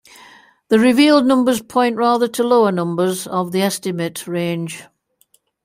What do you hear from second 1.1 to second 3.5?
numbers point rather to lower numbers